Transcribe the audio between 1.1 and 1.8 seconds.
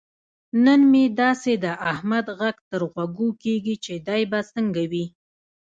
داسې د